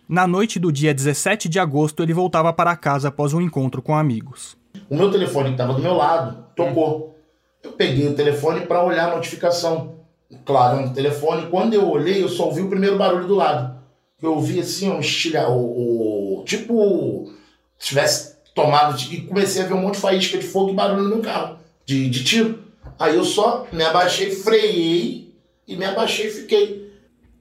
Na 0.08 0.25
noite 0.25 0.60
do 0.60 0.72
dia 0.72 0.93
17 0.93 1.50
de 1.50 1.60
agosto, 1.60 2.01
ele 2.01 2.13
voltava 2.13 2.53
para 2.53 2.77
casa 2.77 3.10
após 3.10 3.34
um 3.34 3.41
encontro 3.41 3.82
com 3.82 3.93
amigos. 3.93 4.55
O 4.89 4.96
meu 4.96 5.12
telefone 5.12 5.50
que 5.50 5.53
estava 5.53 5.74
do 5.74 5.82
meu 5.82 5.94
lado 5.94 6.46
tocou. 6.56 7.15
Eu 7.63 7.72
peguei 7.72 8.08
o 8.08 8.15
telefone 8.15 8.62
para 8.62 8.84
olhar 8.84 9.12
a 9.12 9.15
notificação. 9.15 9.96
Claro, 10.46 10.82
no 10.82 10.94
telefone. 10.94 11.48
Quando 11.50 11.74
eu 11.74 11.89
olhei, 11.89 12.22
eu 12.22 12.30
só 12.30 12.46
ouvi 12.46 12.62
o 12.62 12.70
primeiro 12.70 12.98
barulho 12.98 13.27
do 13.27 13.36
lado. 13.36 13.75
Eu 14.22 14.36
ouvi 14.36 14.60
assim, 14.60 14.89
um 14.89 15.00
estilha, 15.00 15.50
o, 15.50 16.39
o 16.39 16.44
tipo, 16.46 17.30
se 17.77 17.89
tivesse 17.89 18.36
tomado 18.56 18.98
e 19.12 19.22
comecei 19.22 19.62
a 19.62 19.65
ver 19.65 19.74
um 19.74 19.82
monte 19.82 19.96
de 19.96 20.01
faísca 20.01 20.38
de 20.38 20.46
fogo 20.46 20.72
e 20.72 20.74
barulho 20.74 21.03
no 21.03 21.10
meu 21.10 21.20
carro, 21.20 21.58
de, 21.86 22.10
de 22.10 22.24
tiro. 22.24 22.60
Aí 22.98 23.15
eu 23.15 23.25
só 23.25 23.68
me 23.72 23.84
abaixei, 23.84 24.32
freiei 24.32 25.34
e 25.68 25.75
me 25.75 25.84
abaixei 25.84 26.27
e 26.27 26.32
fiquei. 26.32 26.94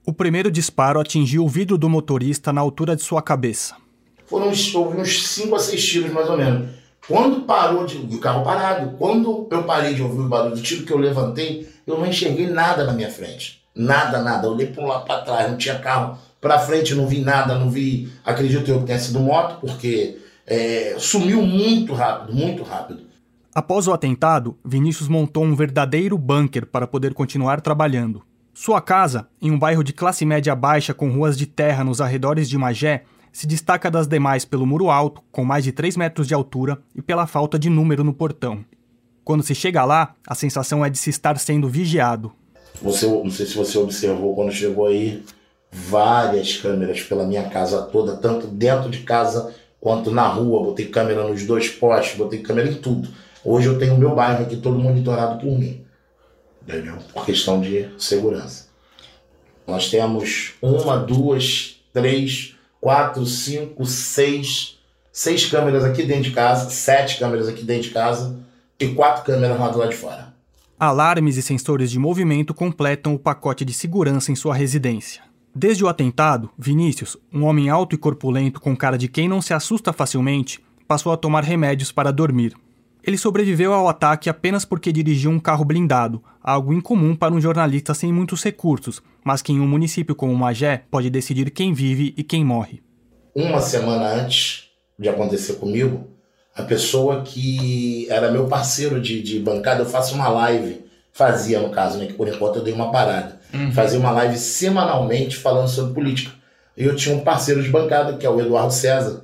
O 0.05 0.11
primeiro 0.11 0.51
disparo 0.51 0.99
atingiu 0.99 1.45
o 1.45 1.47
vidro 1.47 1.77
do 1.77 1.89
motorista 1.89 2.51
na 2.51 2.59
altura 2.59 2.95
de 2.95 3.01
sua 3.01 3.21
cabeça. 3.21 3.77
Foram 4.25 4.49
uns, 4.49 4.75
uns 4.75 5.27
5 5.29 5.55
a 5.55 5.59
6 5.59 5.85
tiros, 5.85 6.11
mais 6.11 6.29
ou 6.29 6.37
menos. 6.37 6.82
Quando 7.07 7.41
parou 7.41 7.85
de, 7.85 7.97
o 7.97 8.19
carro 8.19 8.43
parado, 8.43 8.95
quando 8.97 9.47
eu 9.51 9.63
parei 9.63 9.93
de 9.93 10.01
ouvir 10.01 10.21
o 10.21 10.29
barulho 10.29 10.55
do 10.55 10.61
tiro 10.61 10.85
que 10.85 10.91
eu 10.91 10.97
levantei, 10.97 11.67
eu 11.85 11.97
não 11.97 12.05
enxerguei 12.05 12.47
nada 12.47 12.85
na 12.85 12.93
minha 12.93 13.11
frente. 13.11 13.61
Nada, 13.75 14.21
nada. 14.21 14.47
Eu 14.47 14.51
olhei 14.51 14.67
para 14.67 14.85
lá 14.85 14.99
para 15.01 15.21
trás, 15.21 15.51
não 15.51 15.57
tinha 15.57 15.79
carro 15.79 16.17
para 16.39 16.59
frente, 16.59 16.95
não 16.95 17.07
vi 17.07 17.19
nada, 17.19 17.57
não 17.57 17.69
vi. 17.69 18.11
Acredito 18.23 18.69
eu 18.69 18.79
que 18.79 18.85
tenha 18.85 18.99
sido 18.99 19.19
moto, 19.19 19.59
porque 19.59 20.17
é, 20.47 20.95
sumiu 20.97 21.41
muito 21.41 21.93
rápido, 21.93 22.33
muito 22.33 22.63
rápido. 22.63 23.03
Após 23.53 23.87
o 23.87 23.93
atentado, 23.93 24.57
Vinícius 24.63 25.07
montou 25.07 25.43
um 25.43 25.55
verdadeiro 25.55 26.17
bunker 26.17 26.65
para 26.65 26.87
poder 26.87 27.13
continuar 27.13 27.61
trabalhando. 27.61 28.23
Sua 28.53 28.81
casa, 28.81 29.27
em 29.41 29.51
um 29.51 29.59
bairro 29.59 29.83
de 29.83 29.93
classe 29.93 30.25
média 30.25 30.55
baixa 30.55 30.93
com 30.93 31.09
ruas 31.11 31.37
de 31.37 31.45
terra 31.45 31.83
nos 31.83 31.99
arredores 31.99 32.49
de 32.49 32.57
Magé, 32.57 33.03
se 33.33 33.47
destaca 33.47 33.89
das 33.89 34.07
demais 34.07 34.45
pelo 34.45 34.65
muro 34.65 34.91
alto, 34.91 35.21
com 35.31 35.43
mais 35.43 35.63
de 35.63 35.71
3 35.71 35.97
metros 35.97 36.27
de 36.27 36.35
altura, 36.35 36.77
e 36.95 37.01
pela 37.01 37.25
falta 37.25 37.57
de 37.57 37.67
número 37.67 38.03
no 38.03 38.13
portão. 38.13 38.63
Quando 39.25 39.41
se 39.41 39.55
chega 39.55 39.83
lá, 39.83 40.15
a 40.27 40.35
sensação 40.35 40.85
é 40.85 40.89
de 40.89 40.99
se 40.99 41.09
estar 41.09 41.37
sendo 41.39 41.67
vigiado. 41.67 42.31
Você, 42.81 43.07
não 43.07 43.31
sei 43.31 43.47
se 43.47 43.55
você 43.55 43.77
observou 43.77 44.35
quando 44.35 44.51
chegou 44.51 44.85
aí, 44.85 45.23
várias 45.71 46.57
câmeras 46.57 47.01
pela 47.01 47.25
minha 47.25 47.49
casa 47.49 47.81
toda, 47.81 48.15
tanto 48.17 48.45
dentro 48.45 48.89
de 48.89 48.99
casa 48.99 49.53
quanto 49.81 50.11
na 50.11 50.27
rua, 50.27 50.63
botei 50.63 50.85
câmera 50.85 51.27
nos 51.27 51.45
dois 51.45 51.69
postes, 51.69 52.17
botei 52.17 52.39
câmera 52.39 52.69
em 52.69 52.75
tudo. 52.75 53.09
Hoje 53.43 53.67
eu 53.67 53.79
tenho 53.79 53.95
o 53.95 53.97
meu 53.97 54.15
bairro 54.15 54.43
aqui 54.43 54.57
todo 54.57 54.77
monitorado 54.77 55.39
por 55.39 55.57
mim, 55.57 55.83
entendeu? 56.61 56.97
Por 57.11 57.25
questão 57.25 57.59
de 57.59 57.89
segurança. 57.97 58.67
Nós 59.65 59.89
temos 59.89 60.53
uma, 60.61 60.97
duas, 60.97 61.81
três, 61.91 62.55
quatro, 62.83 63.25
cinco, 63.25 63.85
seis, 63.85 64.77
seis 65.09 65.45
câmeras 65.45 65.85
aqui 65.85 66.03
dentro 66.03 66.23
de 66.23 66.31
casa, 66.31 66.69
sete 66.69 67.17
câmeras 67.17 67.47
aqui 67.47 67.63
dentro 67.63 67.83
de 67.83 67.91
casa 67.91 68.37
e 68.77 68.89
quatro 68.89 69.23
câmeras 69.23 69.57
lá 69.57 69.69
do 69.69 69.77
lado 69.77 69.91
de 69.91 69.95
fora. 69.95 70.33
Alarmes 70.77 71.37
e 71.37 71.41
sensores 71.41 71.89
de 71.89 71.97
movimento 71.97 72.53
completam 72.53 73.15
o 73.15 73.19
pacote 73.19 73.63
de 73.63 73.71
segurança 73.71 74.33
em 74.33 74.35
sua 74.35 74.53
residência. 74.53 75.23
Desde 75.55 75.81
o 75.81 75.87
atentado, 75.87 76.49
Vinícius, 76.57 77.15
um 77.31 77.45
homem 77.45 77.69
alto 77.69 77.95
e 77.95 77.97
corpulento 77.97 78.59
com 78.59 78.75
cara 78.75 78.97
de 78.97 79.07
quem 79.07 79.29
não 79.29 79.41
se 79.41 79.53
assusta 79.53 79.93
facilmente, 79.93 80.61
passou 80.85 81.13
a 81.13 81.17
tomar 81.17 81.45
remédios 81.45 81.89
para 81.89 82.11
dormir. 82.11 82.53
Ele 83.03 83.17
sobreviveu 83.17 83.73
ao 83.73 83.89
ataque 83.89 84.29
apenas 84.29 84.63
porque 84.63 84.91
dirigiu 84.91 85.29
um 85.29 85.39
carro 85.39 85.65
blindado, 85.65 86.23
algo 86.41 86.73
incomum 86.73 87.15
para 87.15 87.33
um 87.33 87.41
jornalista 87.41 87.93
sem 87.93 88.13
muitos 88.13 88.41
recursos, 88.43 89.01
mas 89.23 89.41
que 89.41 89.51
em 89.51 89.59
um 89.59 89.67
município 89.67 90.15
como 90.15 90.35
Magé 90.35 90.83
pode 90.89 91.09
decidir 91.09 91.51
quem 91.51 91.73
vive 91.73 92.13
e 92.15 92.23
quem 92.23 92.45
morre. 92.45 92.81
Uma 93.35 93.59
semana 93.59 94.05
antes 94.05 94.69
de 94.97 95.09
acontecer 95.09 95.55
comigo, 95.55 96.07
a 96.55 96.63
pessoa 96.63 97.23
que 97.23 98.07
era 98.09 98.31
meu 98.31 98.47
parceiro 98.47 99.01
de, 99.01 99.21
de 99.21 99.39
bancada, 99.39 99.81
eu 99.81 99.85
faço 99.85 100.15
uma 100.15 100.29
live, 100.29 100.85
fazia 101.11 101.59
no 101.59 101.71
caso, 101.71 101.97
né, 101.97 102.05
que 102.05 102.13
por 102.13 102.27
enquanto 102.27 102.57
eu 102.57 102.63
dei 102.63 102.73
uma 102.73 102.91
parada 102.91 103.43
Uhum. 103.53 103.71
Fazia 103.71 103.99
uma 103.99 104.11
live 104.11 104.37
semanalmente 104.37 105.37
falando 105.37 105.67
sobre 105.67 105.93
política. 105.93 106.31
E 106.75 106.83
eu 106.83 106.95
tinha 106.95 107.15
um 107.15 107.19
parceiro 107.19 107.61
de 107.61 107.69
bancada, 107.69 108.17
que 108.17 108.25
é 108.25 108.29
o 108.29 108.41
Eduardo 108.41 108.73
César, 108.73 109.23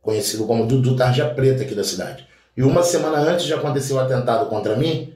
conhecido 0.00 0.46
como 0.46 0.66
Dudu 0.66 0.94
Tarja 0.94 1.26
Preta 1.26 1.64
aqui 1.64 1.74
da 1.74 1.82
cidade. 1.82 2.24
E 2.56 2.62
uma 2.62 2.82
semana 2.82 3.18
antes 3.18 3.46
de 3.46 3.54
acontecer 3.54 3.92
o 3.94 3.98
atentado 3.98 4.46
contra 4.46 4.76
mim, 4.76 5.12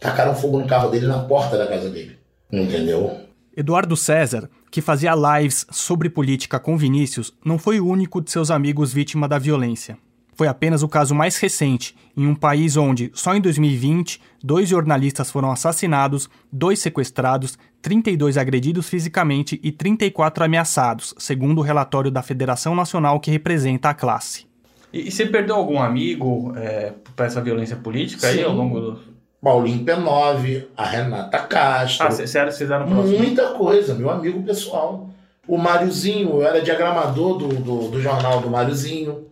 tacaram 0.00 0.34
fogo 0.34 0.58
no 0.58 0.66
carro 0.66 0.90
dele 0.90 1.06
na 1.06 1.20
porta 1.20 1.56
da 1.56 1.66
casa 1.66 1.88
dele. 1.88 2.18
Entendeu? 2.50 3.20
Eduardo 3.56 3.96
César, 3.96 4.48
que 4.70 4.80
fazia 4.80 5.14
lives 5.14 5.66
sobre 5.70 6.08
política 6.08 6.58
com 6.58 6.76
Vinícius, 6.76 7.32
não 7.44 7.58
foi 7.58 7.80
o 7.80 7.86
único 7.86 8.20
de 8.20 8.30
seus 8.30 8.50
amigos 8.50 8.92
vítima 8.92 9.28
da 9.28 9.38
violência 9.38 9.96
foi 10.34 10.48
apenas 10.48 10.82
o 10.82 10.88
caso 10.88 11.14
mais 11.14 11.36
recente, 11.36 11.94
em 12.16 12.26
um 12.26 12.34
país 12.34 12.76
onde, 12.76 13.10
só 13.14 13.34
em 13.34 13.40
2020, 13.40 14.20
dois 14.42 14.68
jornalistas 14.68 15.30
foram 15.30 15.50
assassinados, 15.50 16.28
dois 16.50 16.78
sequestrados, 16.78 17.58
32 17.80 18.38
agredidos 18.38 18.88
fisicamente 18.88 19.60
e 19.62 19.70
34 19.70 20.44
ameaçados, 20.44 21.14
segundo 21.18 21.58
o 21.58 21.62
relatório 21.62 22.10
da 22.10 22.22
Federação 22.22 22.74
Nacional 22.74 23.20
que 23.20 23.30
representa 23.30 23.90
a 23.90 23.94
classe. 23.94 24.51
E, 24.92 25.08
e 25.08 25.10
você 25.10 25.26
perdeu 25.26 25.56
algum 25.56 25.80
amigo 25.80 26.52
é, 26.56 26.92
para 27.16 27.26
essa 27.26 27.40
violência 27.40 27.76
política 27.76 28.28
Sim. 28.28 28.38
aí 28.38 28.44
ao 28.44 28.52
longo 28.52 28.80
do. 28.80 29.12
Paulinho 29.42 29.84
P9, 29.84 30.66
a 30.76 30.84
Renata 30.84 31.38
Castro. 31.40 32.06
Ah, 32.06 32.10
vocês 32.10 32.36
eram 32.36 32.86
próximos? 32.86 33.18
Muita 33.18 33.48
coisa, 33.54 33.92
meu 33.92 34.08
amigo 34.08 34.40
pessoal. 34.44 35.10
O 35.48 35.58
Máriozinho, 35.58 36.30
eu 36.30 36.46
era 36.46 36.62
diagramador 36.62 37.38
do, 37.38 37.48
do, 37.48 37.88
do 37.88 38.00
jornal 38.00 38.40
do 38.40 38.48
Máriozinho 38.48 39.26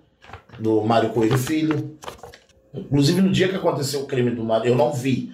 do 0.59 0.83
Mário 0.83 1.11
Coelho 1.11 1.39
Filho. 1.39 1.97
Inclusive, 2.75 3.21
no 3.23 3.31
dia 3.31 3.49
que 3.49 3.57
aconteceu 3.57 4.01
o 4.01 4.07
crime 4.07 4.31
do 4.31 4.45
Mário, 4.45 4.71
eu 4.71 4.77
não 4.77 4.93
vi 4.93 5.33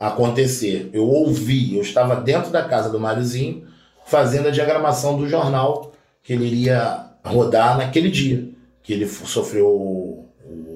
acontecer, 0.00 0.90
eu 0.92 1.04
ouvi, 1.04 1.76
eu 1.76 1.82
estava 1.82 2.16
dentro 2.16 2.50
da 2.50 2.64
casa 2.64 2.90
do 2.90 2.98
Máriozinho 2.98 3.66
fazendo 4.04 4.48
a 4.48 4.50
diagramação 4.50 5.16
do 5.16 5.28
jornal 5.28 5.92
que 6.24 6.32
ele 6.32 6.46
iria 6.46 7.06
rodar 7.24 7.78
naquele 7.78 8.10
dia 8.10 8.51
que 8.82 8.92
ele 8.92 9.06
sofreu, 9.06 10.28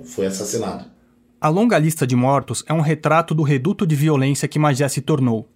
foi 0.05 0.27
assassinado. 0.27 0.85
A 1.41 1.49
longa 1.49 1.79
lista 1.79 2.07
de 2.07 2.17
mortos 2.17 2.65
é 2.67 2.73
um 2.73 2.81
retrato 2.81 3.35
do 3.35 3.43
reduto 3.43 3.87
de 3.87 3.95
violência 3.95 4.49
que 4.49 4.59
Magé 4.59 4.89
se 4.89 5.01
tornou. 5.01 5.49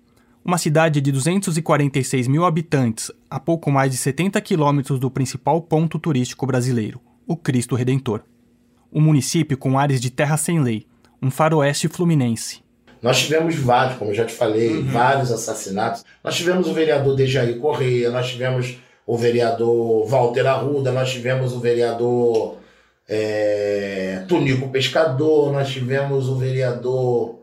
Uma 0.44 0.58
cidade 0.58 1.00
de 1.00 1.12
246 1.12 2.28
mil 2.28 2.44
habitantes, 2.44 3.10
a 3.28 3.38
pouco 3.38 3.70
mais 3.70 3.90
de 3.90 3.96
70 3.96 4.40
quilômetros 4.40 4.98
do 4.98 5.10
principal 5.10 5.60
ponto 5.60 5.98
turístico 5.98 6.46
brasileiro 6.46 7.00
o 7.30 7.36
Cristo 7.36 7.76
Redentor. 7.76 8.22
Um 8.92 9.00
município 9.00 9.56
com 9.56 9.78
áreas 9.78 10.00
de 10.00 10.10
terra 10.10 10.36
sem 10.36 10.60
lei, 10.60 10.84
um 11.22 11.30
faroeste 11.30 11.86
fluminense. 11.86 12.60
Nós 13.00 13.20
tivemos 13.20 13.54
vários, 13.54 13.96
como 13.98 14.10
eu 14.10 14.14
já 14.16 14.24
te 14.24 14.34
falei, 14.34 14.78
uhum. 14.78 14.86
vários 14.86 15.30
assassinatos. 15.30 16.04
Nós 16.24 16.34
tivemos 16.34 16.66
o 16.66 16.74
vereador 16.74 17.14
Dejaí 17.14 17.54
Correia, 17.54 18.10
nós 18.10 18.28
tivemos 18.28 18.78
o 19.10 19.16
vereador 19.16 20.06
Walter 20.06 20.46
Arruda, 20.46 20.92
nós 20.92 21.10
tivemos 21.10 21.52
o 21.52 21.58
vereador 21.58 22.58
é, 23.08 24.22
Tunico 24.28 24.68
Pescador, 24.68 25.52
nós 25.52 25.68
tivemos 25.68 26.28
o 26.28 26.36
vereador 26.36 27.40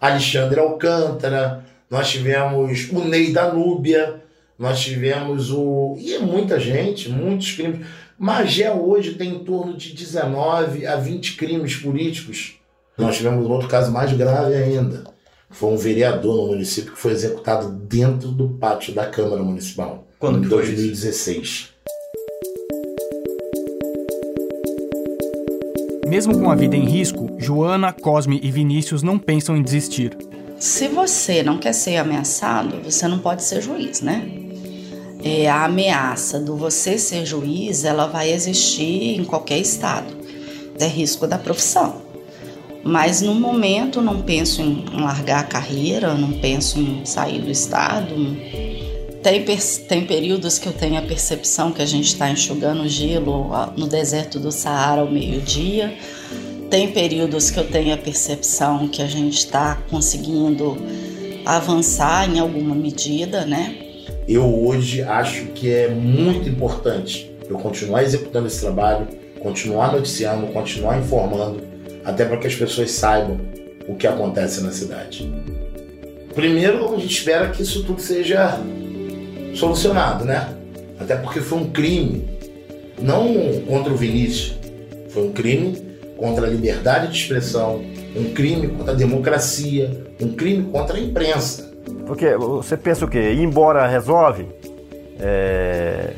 Alexandre 0.00 0.58
Alcântara, 0.58 1.62
nós 1.90 2.10
tivemos 2.10 2.88
o 2.90 3.00
Ney 3.00 3.34
da 3.34 3.52
Núbia, 3.52 4.22
nós 4.58 4.80
tivemos 4.80 5.52
o. 5.52 5.94
E 5.98 6.14
é 6.14 6.20
muita 6.20 6.58
gente, 6.58 7.10
muitos 7.10 7.52
crimes. 7.52 7.86
Magé 8.18 8.72
hoje 8.72 9.12
tem 9.12 9.34
em 9.34 9.44
torno 9.44 9.76
de 9.76 9.92
19 9.92 10.86
a 10.86 10.96
20 10.96 11.36
crimes 11.36 11.76
políticos. 11.76 12.54
Nós 12.96 13.18
tivemos 13.18 13.46
um 13.46 13.50
outro 13.50 13.68
caso 13.68 13.92
mais 13.92 14.10
grave 14.14 14.54
ainda. 14.54 15.04
Foi 15.50 15.70
um 15.70 15.76
vereador 15.76 16.34
no 16.34 16.46
município 16.46 16.94
que 16.94 16.98
foi 16.98 17.12
executado 17.12 17.68
dentro 17.68 18.28
do 18.28 18.48
pátio 18.48 18.94
da 18.94 19.04
Câmara 19.04 19.42
Municipal. 19.42 20.03
Quando 20.24 20.40
que 20.40 20.48
foi 20.48 20.56
2016. 20.56 21.68
Mesmo 26.08 26.38
com 26.40 26.50
a 26.50 26.54
vida 26.54 26.74
em 26.74 26.86
risco, 26.86 27.36
Joana, 27.38 27.92
Cosme 27.92 28.40
e 28.42 28.50
Vinícius 28.50 29.02
não 29.02 29.18
pensam 29.18 29.54
em 29.54 29.62
desistir. 29.62 30.16
Se 30.58 30.88
você 30.88 31.42
não 31.42 31.58
quer 31.58 31.74
ser 31.74 31.98
ameaçado, 31.98 32.80
você 32.82 33.06
não 33.06 33.18
pode 33.18 33.42
ser 33.42 33.60
juiz, 33.60 34.00
né? 34.00 34.26
É, 35.22 35.46
a 35.46 35.66
ameaça 35.66 36.40
do 36.40 36.56
você 36.56 36.96
ser 36.96 37.26
juiz, 37.26 37.84
ela 37.84 38.06
vai 38.06 38.32
existir 38.32 39.20
em 39.20 39.24
qualquer 39.24 39.58
estado. 39.58 40.06
É 40.80 40.86
risco 40.86 41.26
da 41.26 41.36
profissão. 41.36 42.00
Mas 42.82 43.20
no 43.20 43.34
momento 43.34 44.00
não 44.00 44.22
penso 44.22 44.62
em 44.62 44.86
largar 44.90 45.40
a 45.40 45.46
carreira, 45.46 46.14
não 46.14 46.32
penso 46.32 46.80
em 46.80 47.04
sair 47.04 47.42
do 47.42 47.50
estado. 47.50 48.14
Tem, 49.24 49.42
tem 49.88 50.04
períodos 50.04 50.58
que 50.58 50.66
eu 50.66 50.72
tenho 50.74 50.98
a 50.98 51.02
percepção 51.02 51.72
que 51.72 51.80
a 51.80 51.86
gente 51.86 52.08
está 52.08 52.30
enxugando 52.30 52.86
gelo 52.86 53.48
no 53.74 53.86
deserto 53.88 54.38
do 54.38 54.52
Saara 54.52 55.00
ao 55.00 55.10
meio-dia. 55.10 55.94
Tem 56.68 56.92
períodos 56.92 57.50
que 57.50 57.58
eu 57.58 57.66
tenho 57.66 57.94
a 57.94 57.96
percepção 57.96 58.86
que 58.86 59.00
a 59.00 59.06
gente 59.06 59.38
está 59.38 59.76
conseguindo 59.88 60.76
avançar 61.46 62.28
em 62.28 62.38
alguma 62.38 62.74
medida, 62.74 63.46
né? 63.46 63.74
Eu 64.28 64.44
hoje 64.44 65.00
acho 65.00 65.46
que 65.54 65.72
é 65.72 65.88
muito 65.88 66.46
importante 66.46 67.34
eu 67.48 67.56
continuar 67.56 68.02
executando 68.02 68.46
esse 68.46 68.60
trabalho, 68.60 69.08
continuar 69.40 69.92
noticiando, 69.92 70.48
continuar 70.48 70.98
informando, 70.98 71.62
até 72.04 72.26
para 72.26 72.36
que 72.36 72.46
as 72.46 72.54
pessoas 72.54 72.90
saibam 72.90 73.40
o 73.88 73.94
que 73.94 74.06
acontece 74.06 74.62
na 74.62 74.70
cidade. 74.70 75.32
Primeiro, 76.34 76.94
a 76.94 76.98
gente 76.98 77.16
espera 77.16 77.48
que 77.48 77.62
isso 77.62 77.84
tudo 77.84 78.02
seja 78.02 78.60
solucionado, 79.54 80.24
né? 80.24 80.48
Até 80.98 81.16
porque 81.16 81.40
foi 81.40 81.58
um 81.58 81.70
crime, 81.70 82.28
não 82.98 83.34
contra 83.66 83.92
o 83.92 83.96
Vinícius, 83.96 84.58
foi 85.10 85.28
um 85.28 85.32
crime 85.32 85.82
contra 86.16 86.46
a 86.46 86.50
liberdade 86.50 87.08
de 87.08 87.18
expressão, 87.18 87.82
um 88.16 88.32
crime 88.32 88.68
contra 88.68 88.92
a 88.92 88.96
democracia, 88.96 90.06
um 90.20 90.32
crime 90.32 90.64
contra 90.70 90.96
a 90.96 91.00
imprensa. 91.00 91.72
Porque 92.06 92.36
você 92.36 92.76
pensa 92.76 93.04
o 93.04 93.08
quê? 93.08 93.32
Ir 93.32 93.42
embora 93.42 93.86
resolve? 93.86 94.46
É... 95.18 96.10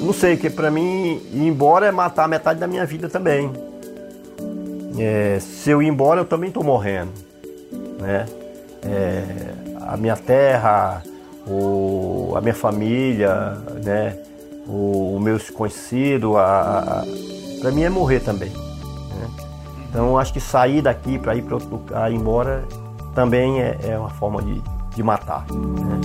Não 0.00 0.12
sei, 0.12 0.36
que 0.36 0.48
para 0.50 0.70
mim 0.70 1.20
ir 1.32 1.46
embora 1.46 1.86
é 1.86 1.90
matar 1.90 2.28
metade 2.28 2.60
da 2.60 2.66
minha 2.66 2.84
vida 2.84 3.08
também. 3.08 3.50
É... 4.98 5.38
Se 5.40 5.70
eu 5.70 5.82
ir 5.82 5.88
embora, 5.88 6.20
eu 6.20 6.24
também 6.24 6.48
estou 6.48 6.62
morrendo, 6.62 7.12
né? 8.00 8.26
É... 8.82 9.22
A 9.88 9.96
minha 9.96 10.16
terra, 10.16 11.02
o, 11.46 12.34
a 12.36 12.40
minha 12.40 12.54
família, 12.54 13.56
né? 13.84 14.18
O, 14.66 15.16
o 15.16 15.20
meus 15.20 15.48
conhecidos, 15.48 16.34
a, 16.36 17.02
a, 17.02 17.04
para 17.60 17.70
mim 17.70 17.82
é 17.82 17.88
morrer 17.88 18.20
também. 18.20 18.50
Né? 18.50 19.30
Então 19.88 20.18
acho 20.18 20.32
que 20.32 20.40
sair 20.40 20.82
daqui 20.82 21.18
para 21.18 21.36
ir 21.36 21.42
para 21.42 21.54
outro 21.54 21.70
lugar, 21.70 22.10
ir 22.10 22.16
embora, 22.16 22.64
também 23.14 23.60
é, 23.60 23.78
é 23.84 23.98
uma 23.98 24.10
forma 24.10 24.42
de, 24.42 24.60
de 24.94 25.02
matar. 25.02 25.46
Né? 25.52 26.00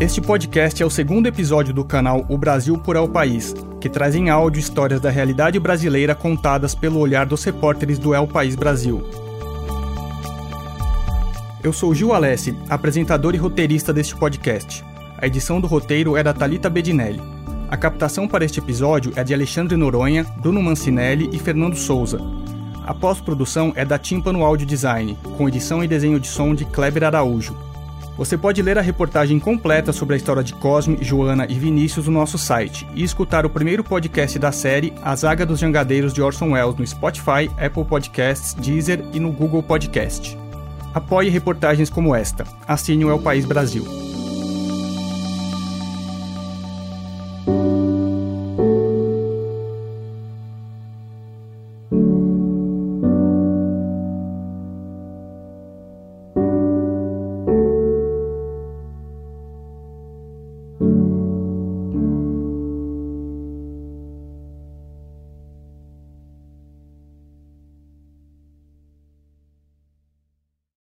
Este 0.00 0.20
podcast 0.20 0.82
é 0.82 0.86
o 0.86 0.90
segundo 0.90 1.26
episódio 1.26 1.74
do 1.74 1.84
canal 1.84 2.24
O 2.28 2.36
Brasil 2.36 2.76
por 2.78 2.96
El 2.96 3.06
País, 3.06 3.54
que 3.78 3.88
traz 3.88 4.14
em 4.14 4.30
áudio 4.30 4.58
histórias 4.58 5.00
da 5.00 5.10
realidade 5.10 5.60
brasileira 5.60 6.14
contadas 6.14 6.74
pelo 6.74 6.98
olhar 6.98 7.26
dos 7.26 7.44
repórteres 7.44 7.98
do 7.98 8.14
El 8.14 8.26
País 8.26 8.56
Brasil. 8.56 9.04
Eu 11.62 11.74
sou 11.74 11.94
Gil 11.94 12.14
Alessi, 12.14 12.56
apresentador 12.70 13.34
e 13.34 13.38
roteirista 13.38 13.92
deste 13.92 14.16
podcast. 14.16 14.82
A 15.18 15.26
edição 15.26 15.60
do 15.60 15.66
roteiro 15.66 16.16
é 16.16 16.22
da 16.22 16.32
Talita 16.32 16.70
Bedinelli. 16.70 17.20
A 17.68 17.76
captação 17.76 18.26
para 18.26 18.46
este 18.46 18.58
episódio 18.58 19.12
é 19.14 19.22
de 19.22 19.34
Alexandre 19.34 19.76
Noronha, 19.76 20.24
Bruno 20.38 20.62
Mancinelli 20.62 21.28
e 21.30 21.38
Fernando 21.38 21.76
Souza. 21.76 22.18
A 22.86 22.94
pós-produção 22.94 23.74
é 23.76 23.84
da 23.84 23.98
Tímpano 23.98 24.42
Audio 24.42 24.66
Design, 24.66 25.18
com 25.36 25.46
edição 25.46 25.84
e 25.84 25.86
desenho 25.86 26.18
de 26.18 26.28
som 26.28 26.54
de 26.54 26.64
Kleber 26.64 27.04
Araújo. 27.04 27.54
Você 28.16 28.38
pode 28.38 28.62
ler 28.62 28.78
a 28.78 28.82
reportagem 28.82 29.38
completa 29.38 29.92
sobre 29.92 30.14
a 30.14 30.16
história 30.16 30.42
de 30.42 30.54
Cosme, 30.54 30.96
Joana 31.02 31.46
e 31.46 31.54
Vinícius 31.58 32.06
no 32.06 32.12
nosso 32.12 32.38
site 32.38 32.86
e 32.94 33.04
escutar 33.04 33.44
o 33.44 33.50
primeiro 33.50 33.84
podcast 33.84 34.38
da 34.38 34.50
série 34.50 34.94
A 35.02 35.14
Zaga 35.14 35.44
dos 35.44 35.60
Jangadeiros 35.60 36.14
de 36.14 36.22
Orson 36.22 36.52
Welles 36.52 36.76
no 36.76 36.86
Spotify, 36.86 37.50
Apple 37.58 37.84
Podcasts, 37.84 38.54
Deezer 38.54 39.04
e 39.12 39.20
no 39.20 39.30
Google 39.30 39.62
Podcast. 39.62 40.38
Apoie 40.92 41.30
reportagens 41.30 41.90
como 41.90 42.16
esta. 42.16 42.44
Assine 42.66 43.04
o 43.04 43.14
El 43.14 43.22
País 43.22 43.46
Brasil. 43.46 43.84